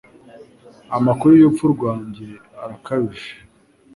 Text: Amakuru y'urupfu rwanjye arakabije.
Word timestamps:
Amakuru 0.97 1.31
y'urupfu 1.33 1.65
rwanjye 1.75 2.27
arakabije. 2.63 3.31